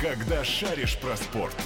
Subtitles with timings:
[0.00, 1.56] Когда шаришь про спорт.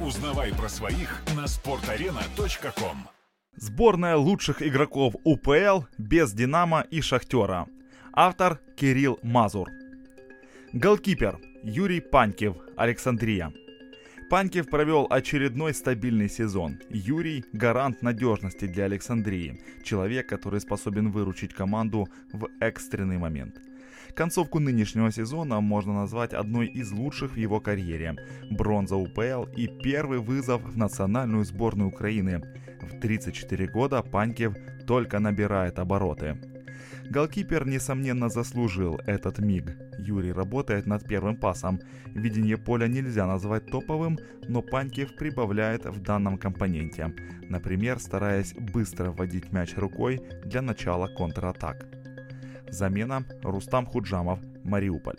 [0.00, 3.08] Узнавай про своих на sportarena.com.
[3.56, 7.66] Сборная лучших игроков УПЛ без «Динамо» и «Шахтера».
[8.12, 9.70] Автор Кирилл Мазур.
[10.72, 13.52] Голкипер Юрий Панькев, Александрия.
[14.30, 16.78] Панькев провел очередной стабильный сезон.
[16.90, 19.60] Юрий– гарант надежности для Александрии.
[19.82, 23.56] Человек, который способен выручить команду в экстренный момент–
[24.14, 28.16] Концовку нынешнего сезона можно назвать одной из лучших в его карьере.
[28.50, 32.42] Бронза УПЛ и первый вызов в национальную сборную Украины.
[32.82, 34.54] В 34 года Панькев
[34.86, 36.36] только набирает обороты.
[37.10, 39.76] Голкипер, несомненно, заслужил этот миг.
[39.98, 41.80] Юрий работает над первым пасом.
[42.14, 47.14] Видение поля нельзя назвать топовым, но Панькев прибавляет в данном компоненте.
[47.48, 51.86] Например, стараясь быстро вводить мяч рукой для начала контратак.
[52.70, 55.18] Замена Рустам Худжамов, Мариуполь.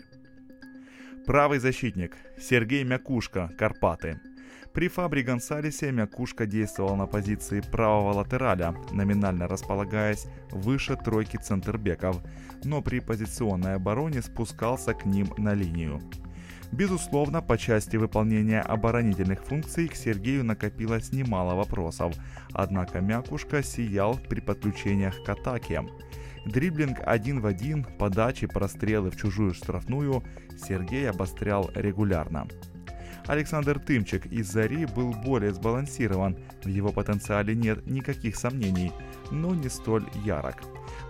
[1.26, 4.20] Правый защитник Сергей Мякушка, Карпаты.
[4.72, 12.22] При Фабри Гонсалесе Мякушка действовал на позиции правого латераля, номинально располагаясь выше тройки центрбеков,
[12.64, 16.00] но при позиционной обороне спускался к ним на линию.
[16.72, 22.14] Безусловно, по части выполнения оборонительных функций к Сергею накопилось немало вопросов,
[22.52, 25.84] однако Мякушка сиял при подключениях к атаке.
[26.46, 30.22] Дриблинг один в один, подачи, прострелы в чужую штрафную
[30.56, 32.46] Сергей обострял регулярно.
[33.26, 38.92] Александр Тымчик из «Зари» был более сбалансирован, в его потенциале нет никаких сомнений,
[39.30, 40.56] но не столь ярок.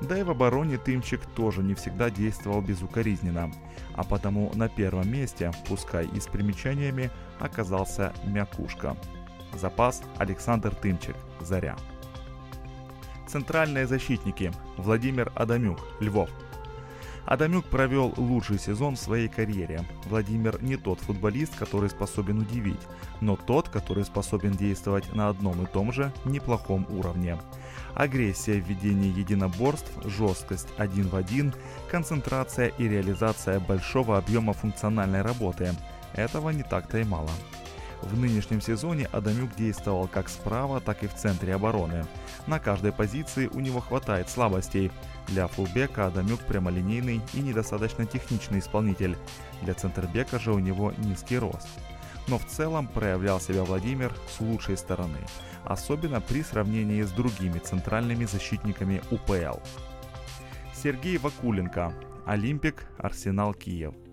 [0.02, 3.50] Да и в обороне Тымчик тоже не всегда действовал безукоризненно,
[3.94, 8.96] а потому на первом месте, пускай и с примечаниями, оказался Мякушка.
[9.54, 11.76] Запас Александр Тымчик, «Заря».
[13.30, 14.50] Центральные защитники.
[14.76, 16.28] Владимир Адамюк, Львов.
[17.26, 19.84] Адамюк провел лучший сезон в своей карьере.
[20.06, 22.80] Владимир не тот футболист, который способен удивить,
[23.20, 27.38] но тот, который способен действовать на одном и том же неплохом уровне.
[27.94, 31.54] Агрессия в ведении единоборств, жесткость один в один,
[31.88, 35.72] концентрация и реализация большого объема функциональной работы.
[36.14, 37.30] Этого не так-то и мало.
[38.02, 42.06] В нынешнем сезоне Адамюк действовал как справа, так и в центре обороны.
[42.46, 44.90] На каждой позиции у него хватает слабостей.
[45.28, 49.16] Для фулбека Адамюк прямолинейный и недостаточно техничный исполнитель.
[49.62, 51.68] Для центрбека же у него низкий рост.
[52.26, 55.18] Но в целом проявлял себя Владимир с лучшей стороны,
[55.64, 59.58] особенно при сравнении с другими центральными защитниками УПЛ.
[60.74, 61.92] Сергей Вакуленко,
[62.24, 63.94] Олимпик, Арсенал Киев–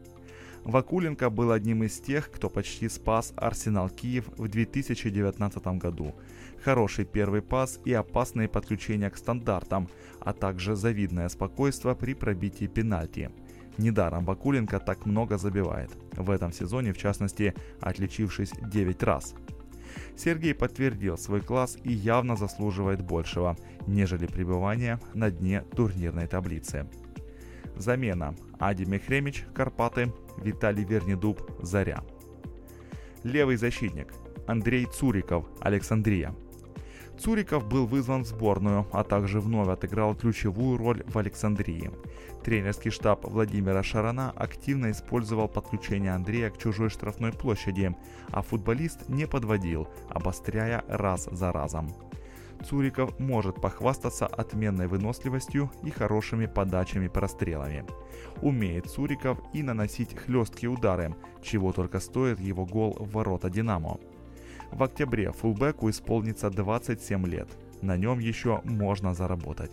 [0.68, 6.14] Вакуленко был одним из тех, кто почти спас Арсенал Киев в 2019 году.
[6.62, 9.88] Хороший первый пас и опасные подключения к стандартам,
[10.20, 13.32] а также завидное спокойствие при пробитии пенальти.
[13.78, 15.92] Недаром Вакуленко так много забивает.
[16.12, 19.36] В этом сезоне, в частности, отличившись 9 раз.
[20.18, 23.56] Сергей подтвердил свой класс и явно заслуживает большего,
[23.88, 26.88] нежели пребывание на дне турнирной таблицы.
[27.82, 28.36] Замена.
[28.60, 32.04] Ади Мехремич, Карпаты, Виталий Вернедуб, Заря.
[33.24, 34.14] Левый защитник.
[34.48, 36.34] Андрей Цуриков, Александрия.
[37.20, 41.92] Цуриков был вызван в сборную, а также вновь отыграл ключевую роль в Александрии.
[42.44, 47.96] Тренерский штаб Владимира Шарана активно использовал подключение Андрея к чужой штрафной площади,
[48.32, 51.92] а футболист не подводил, обостряя раз за разом.
[52.66, 57.86] Цуриков может похвастаться отменной выносливостью и хорошими подачами-прострелами.
[58.42, 64.00] Умеет Цуриков и наносить хлесткие удары, чего только стоит его гол в ворота «Динамо».
[64.72, 67.48] В октябре фулбеку исполнится 27 лет.
[67.82, 69.72] На нем еще можно заработать.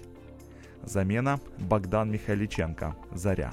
[0.82, 3.52] Замена Богдан Михайличенко, Заря.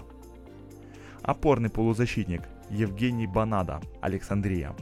[1.24, 4.76] Опорный полузащитник Евгений Банада, Александрия.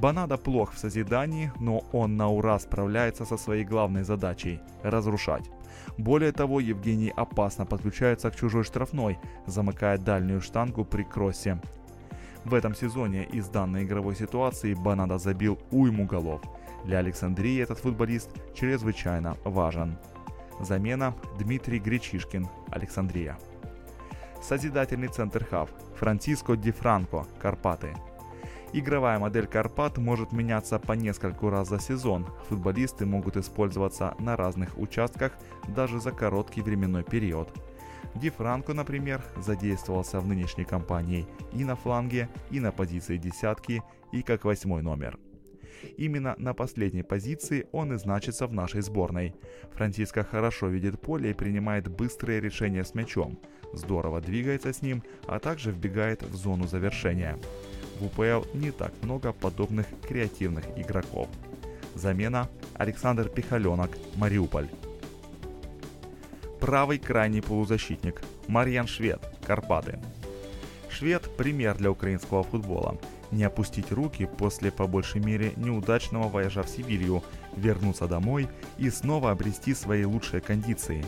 [0.00, 5.50] Банада плох в созидании, но он на ура справляется со своей главной задачей– разрушать.
[5.96, 11.60] Более того, Евгений опасно подключается к чужой штрафной, замыкая дальнюю штангу при кроссе.
[12.44, 16.42] В этом сезоне из данной игровой ситуации Банада забил уйму голов.
[16.84, 19.98] Для Александрии этот футболист чрезвычайно важен.
[20.60, 23.36] Замена Дмитрий Гречишкин, Александрия.
[24.40, 27.96] Созидательный центр хав Франциско Ди Франко, Карпаты–
[28.72, 32.26] Игровая модель Карпат может меняться по нескольку раз за сезон.
[32.48, 35.32] Футболисты могут использоваться на разных участках
[35.68, 37.50] даже за короткий временной период.
[38.14, 43.82] Ди Франко, например, задействовался в нынешней кампании и на фланге, и на позиции десятки,
[44.12, 45.18] и как восьмой номер.
[45.96, 49.34] Именно на последней позиции он и значится в нашей сборной.
[49.72, 53.38] Франциско хорошо видит поле и принимает быстрые решения с мячом,
[53.72, 57.38] здорово двигается с ним, а также вбегает в зону завершения.
[57.98, 61.28] В УПЛ не так много подобных креативных игроков.
[61.94, 64.68] Замена Александр Пихаленок, Мариуполь.
[66.60, 69.98] Правый крайний полузащитник Марьян Швед, Карпаты.
[70.88, 72.98] Швед– пример для украинского футбола.
[73.30, 77.22] Не опустить руки после по большей мере неудачного вояжа в Сибирью,
[77.56, 78.48] вернуться домой
[78.78, 81.04] и снова обрести свои лучшие кондиции.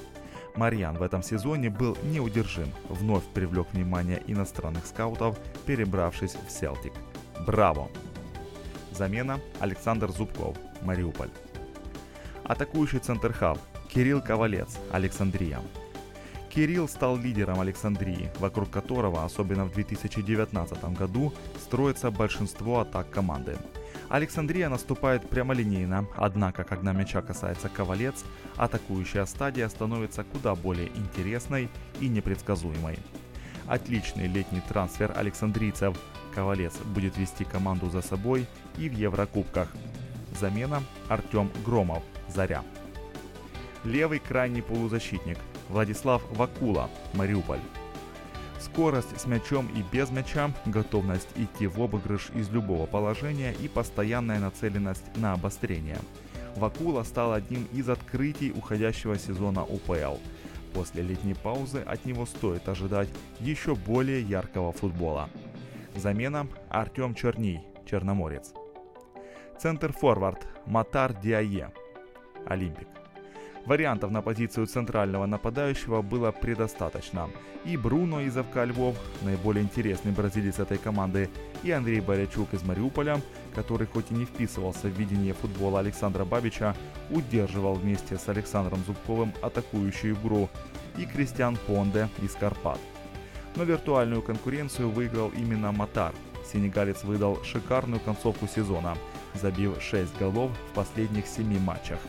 [0.56, 6.92] Марьян в этом сезоне был неудержим, вновь привлек внимание иностранных скаутов, перебравшись в Селтик.
[7.46, 7.88] Браво!
[8.92, 11.30] Замена Александр Зубков, Мариуполь.
[12.44, 13.58] Атакующий центр хаб
[13.88, 15.60] Кирилл Ковалец, Александрия.
[16.50, 21.32] Кирилл стал лидером Александрии, вокруг которого, особенно в 2019 году,
[21.62, 23.56] строится большинство атак команды.
[24.08, 28.24] Александрия наступает прямолинейно, однако, когда мяча касается Ковалец,
[28.56, 31.68] атакующая стадия становится куда более интересной
[32.00, 32.98] и непредсказуемой.
[33.68, 35.96] Отличный летний трансфер александрийцев.
[36.34, 39.68] Ковалец будет вести команду за собой и в Еврокубках.
[40.40, 42.64] Замена Артем Громов, Заря.
[43.84, 45.38] Левый крайний полузащитник
[45.70, 47.60] Владислав Вакула, Мариуполь.
[48.58, 54.40] Скорость с мячом и без мяча, готовность идти в обыгрыш из любого положения и постоянная
[54.40, 55.98] нацеленность на обострение.
[56.56, 60.18] Вакула стал одним из открытий уходящего сезона УПЛ.
[60.74, 63.08] После летней паузы от него стоит ожидать
[63.38, 65.30] еще более яркого футбола.
[65.94, 68.52] Замена Артем Черний, Черноморец.
[69.60, 71.72] Центр-форвард Матар Диае,
[72.46, 72.88] Олимпик.
[73.66, 77.28] Вариантов на позицию центрального нападающего было предостаточно.
[77.64, 81.28] И Бруно из ФК Львов, наиболее интересный бразилец этой команды,
[81.62, 83.20] и Андрей Борячук из Мариуполя,
[83.54, 86.74] который хоть и не вписывался в видение футбола Александра Бабича,
[87.10, 90.48] удерживал вместе с Александром Зубковым атакующую игру,
[90.96, 92.78] и Кристиан Понде из Карпат.
[93.56, 96.14] Но виртуальную конкуренцию выиграл именно Матар.
[96.50, 98.96] Сенегалец выдал шикарную концовку сезона,
[99.34, 101.98] забив 6 голов в последних 7 матчах–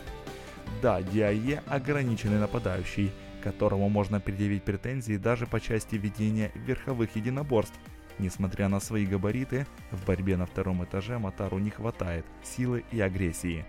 [0.80, 7.78] да, Диае ограниченный нападающий, которому можно предъявить претензии даже по части ведения верховых единоборств.
[8.18, 13.64] Несмотря на свои габариты, в борьбе на втором этаже Матару не хватает силы и агрессии.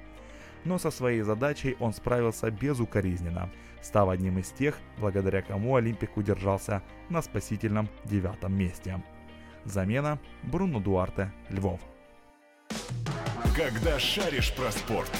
[0.63, 3.49] Но со своей задачей он справился безукоризненно,
[3.81, 9.01] став одним из тех, благодаря кому Олимпик удержался на спасительном девятом месте.
[9.65, 11.79] Замена Бруно Дуарте, Львов.
[13.55, 15.11] Когда шаришь про спорт.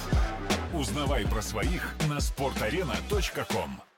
[0.74, 3.93] Узнавай про своих на sportarena.com